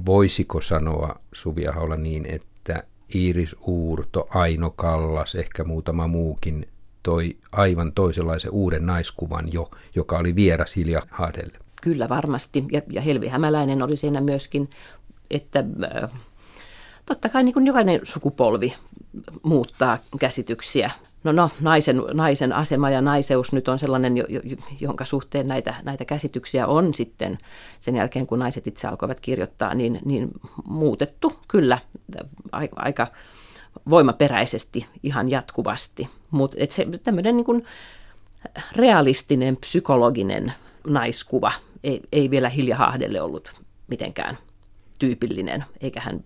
[0.06, 2.82] Voisiko sanoa Suvia olla niin, että
[3.14, 6.68] Iiris Uurto, Aino Kallas, ehkä muutama muukin
[7.02, 11.58] toi aivan toisenlaisen uuden naiskuvan jo, joka oli vieras Hilja Haadelle.
[11.82, 14.70] Kyllä varmasti, ja, ja Helvi Hämäläinen oli siinä myöskin,
[15.30, 15.64] että
[16.02, 16.10] äh,
[17.06, 18.74] totta kai niin kuin jokainen sukupolvi
[19.42, 20.90] muuttaa käsityksiä.
[21.24, 24.40] No no, naisen, naisen asema ja naiseus nyt on sellainen, jo, jo,
[24.80, 27.38] jonka suhteen näitä, näitä käsityksiä on sitten
[27.80, 30.30] sen jälkeen, kun naiset itse alkoivat kirjoittaa, niin, niin
[30.64, 31.78] muutettu kyllä
[32.52, 33.06] aika, aika
[33.90, 36.08] voimaperäisesti ihan jatkuvasti.
[36.30, 36.56] Mutta
[37.02, 37.66] tämmöinen niin
[38.76, 40.52] realistinen, psykologinen
[40.86, 41.52] naiskuva
[41.84, 44.38] ei, ei vielä Hilja Hahdelle ollut mitenkään
[44.98, 46.20] tyypillinen, eikä hän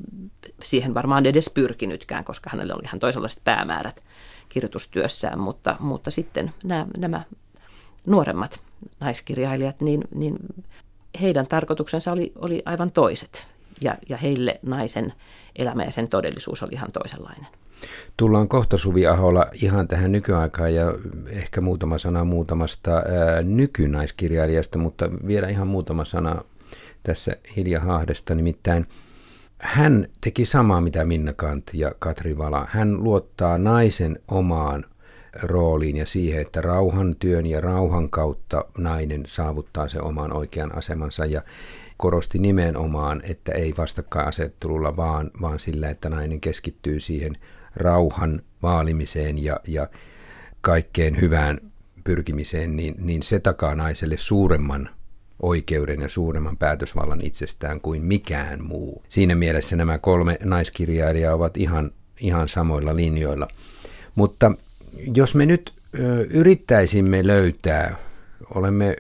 [0.63, 4.05] siihen varmaan edes pyrkinytkään, koska hänellä oli ihan toisenlaiset päämäärät
[4.49, 7.23] kirjoitustyössään, mutta, mutta sitten nämä, nämä
[8.07, 8.63] nuoremmat
[9.01, 10.37] naiskirjailijat, niin, niin
[11.21, 13.49] heidän tarkoituksensa oli, oli aivan toiset
[13.81, 15.13] ja, ja heille naisen
[15.57, 17.47] elämä ja sen todellisuus oli ihan toisenlainen.
[18.17, 20.95] Tullaan kohta Suvi Aholla ihan tähän nykyaikaan ja
[21.29, 26.43] ehkä muutama sana muutamasta ää, nykynaiskirjailijasta, mutta vielä ihan muutama sana
[27.09, 28.35] tässä Hilja Hahdesta.
[28.35, 28.87] Nimittäin
[29.59, 32.67] hän teki samaa mitä Minna Kant ja Katri Vala.
[32.71, 34.85] Hän luottaa naisen omaan
[35.43, 41.27] rooliin ja siihen, että rauhan työn ja rauhan kautta nainen saavuttaa se oman oikean asemansa.
[41.27, 41.43] Ja
[41.97, 47.37] korosti nimenomaan, että ei vastakkainasettelulla, vaan, vaan sillä, että nainen keskittyy siihen
[47.77, 49.89] rauhan vaalimiseen ja, ja
[50.61, 51.59] kaikkeen hyvään
[52.05, 54.91] pyrkimiseen, niin, niin se takaa naiselle suuremman
[55.43, 59.03] oikeuden ja suuremman päätösvallan itsestään kuin mikään muu.
[59.09, 63.49] Siinä mielessä nämä kolme naiskirjailijaa ovat ihan, ihan samoilla linjoilla.
[64.15, 64.53] Mutta
[65.15, 67.97] jos me nyt ö, yrittäisimme löytää
[68.55, 68.97] olemme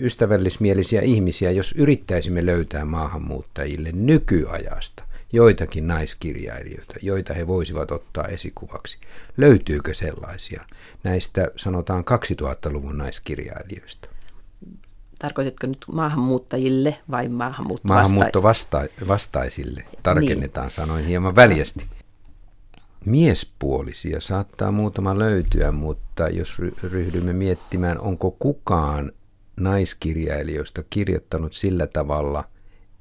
[0.00, 8.98] ystävällismielisiä ihmisiä, jos yrittäisimme löytää maahanmuuttajille nykyajasta joitakin naiskirjailijoita, joita he voisivat ottaa esikuvaksi.
[9.36, 10.64] Löytyykö sellaisia
[11.04, 14.15] näistä sanotaan 2000-luvun naiskirjailijoista?
[15.18, 20.72] Tarkoitatko nyt maahanmuuttajille vai maahanmuutto Maahanmuuttovastaisille, tarkennetaan niin.
[20.72, 21.88] sanoin hieman väljästi
[23.06, 29.12] miespuolisia saattaa muutama löytyä, mutta jos ryhdymme miettimään, onko kukaan
[29.56, 32.44] naiskirjailijoista kirjoittanut sillä tavalla,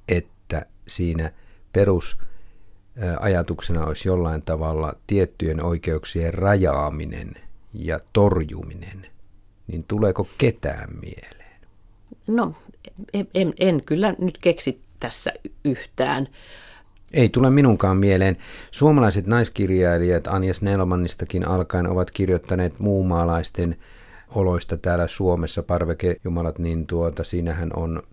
[0.07, 1.31] että siinä
[1.73, 7.33] perusajatuksena olisi jollain tavalla tiettyjen oikeuksien rajaaminen
[7.73, 9.07] ja torjuminen,
[9.67, 11.34] niin tuleeko ketään mieleen?
[12.27, 12.53] No,
[13.13, 15.33] en, en, kyllä nyt keksi tässä
[15.65, 16.27] yhtään.
[17.13, 18.37] Ei tule minunkaan mieleen.
[18.71, 23.75] Suomalaiset naiskirjailijat Anjas Nelmannistakin alkaen ovat kirjoittaneet muumaalaisten
[24.29, 28.03] oloista täällä Suomessa, parvekejumalat, niin tuota, siinähän on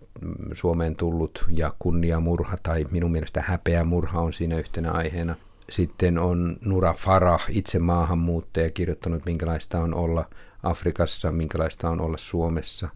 [0.53, 5.35] Suomeen tullut ja kunniamurha tai minun mielestä häpeämurha on siinä yhtenä aiheena.
[5.69, 10.25] Sitten on Nura Farah, itse maahanmuuttaja, kirjoittanut minkälaista on olla
[10.63, 12.89] Afrikassa, minkälaista on olla Suomessa.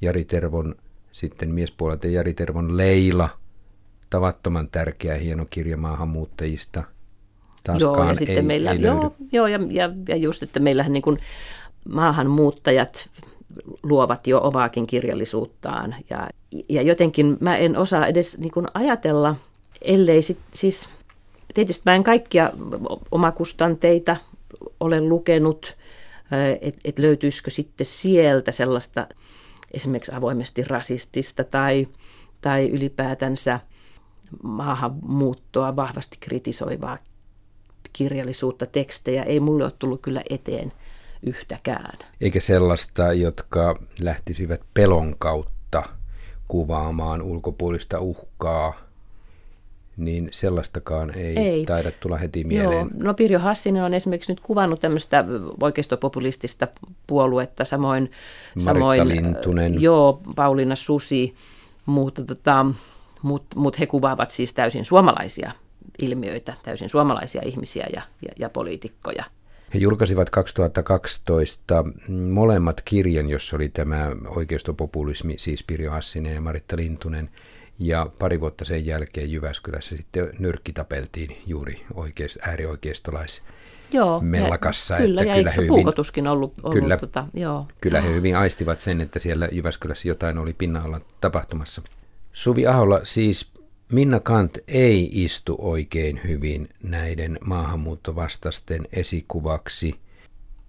[0.00, 0.74] Jari Tervon,
[1.12, 3.28] sitten miespuolelta Jari Tervon Leila,
[4.10, 6.84] tavattoman tärkeä hieno kirja maahanmuuttajista.
[7.64, 10.92] Taaskaan joo, ja sitten ei, meillä, ei joo, joo ja, ja, ja just, että meillähän
[10.92, 11.18] niin kuin
[11.88, 13.10] maahanmuuttajat
[13.82, 15.94] luovat jo omaakin kirjallisuuttaan.
[16.10, 16.28] Ja,
[16.68, 19.36] ja jotenkin mä en osaa edes niin kuin ajatella,
[19.82, 20.88] ellei sit, siis
[21.54, 22.52] tietysti mä en kaikkia
[23.10, 24.16] omakustanteita
[24.80, 25.76] ole lukenut,
[26.60, 29.06] että et löytyisikö sitten sieltä sellaista
[29.70, 31.88] esimerkiksi avoimesti rasistista tai,
[32.40, 33.60] tai ylipäätänsä
[34.42, 36.98] maahanmuuttoa vahvasti kritisoivaa
[37.92, 39.22] kirjallisuutta, tekstejä.
[39.22, 40.72] Ei mulle ole tullut kyllä eteen
[41.22, 41.98] yhtäkään.
[42.20, 45.82] Eikä sellaista, jotka lähtisivät pelon kautta
[46.48, 48.87] kuvaamaan ulkopuolista uhkaa,
[49.98, 51.64] niin sellaistakaan ei, ei.
[51.64, 52.88] taida tulla heti mieleen.
[52.94, 53.02] Joo.
[53.02, 55.24] No Pirjo Hassinen on esimerkiksi nyt kuvannut tämmöistä
[55.60, 56.68] oikeistopopulistista
[57.06, 58.10] puoluetta, samoin,
[58.58, 59.80] samoin Lintunen.
[59.80, 61.34] Joo, Pauliina Susi,
[61.86, 62.66] mutta tota,
[63.22, 65.52] mut, mut he kuvaavat siis täysin suomalaisia
[65.98, 69.24] ilmiöitä, täysin suomalaisia ihmisiä ja, ja, ja poliitikkoja–
[69.74, 71.84] he julkaisivat 2012
[72.30, 77.30] molemmat kirjan, jossa oli tämä oikeistopopulismi, siis Pirjo Hassinen ja Maritta Lintunen.
[77.78, 83.42] Ja pari vuotta sen jälkeen Jyväskylässä sitten nyrkkitapeltiin juuri oikeist, äärioikeistolais
[83.92, 84.96] Joo, mellakassa.
[84.96, 87.66] Kyllä, että ja kyllä hyvin, puukotuskin ollut, ollut kyllä, tota, joo.
[87.80, 91.82] kyllä he hyvin aistivat sen, että siellä Jyväskylässä jotain oli pinnalla tapahtumassa.
[92.32, 93.52] Suvi Aholla siis
[93.92, 99.94] Minna Kant ei istu oikein hyvin näiden maahanmuuttovastasten esikuvaksi.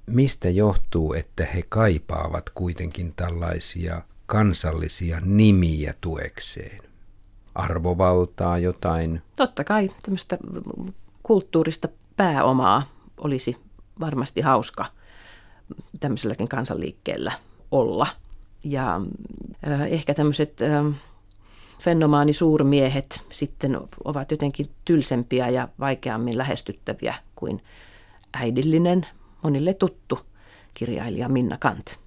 [0.06, 6.89] Mistä johtuu, että he kaipaavat kuitenkin tällaisia kansallisia nimiä tuekseen?
[7.56, 9.22] Arvovaltaa jotain?
[9.36, 10.38] Totta kai tämmöistä
[11.24, 11.88] kulttuurista
[12.18, 12.84] pääomaa
[13.18, 13.58] olisi
[14.00, 14.86] varmasti hauska
[16.00, 17.32] tämmöiselläkin kansanliikkeellä
[17.72, 18.08] olla.
[18.64, 19.02] Ja
[19.68, 20.96] äh, ehkä tämmöiset äh,
[21.80, 27.64] fenomaani suurmiehet sitten ovat jotenkin tylsempiä ja vaikeammin lähestyttäviä kuin
[28.34, 29.08] äidillinen,
[29.44, 30.20] monille tuttu
[30.74, 32.00] kirjailija Minna Kant.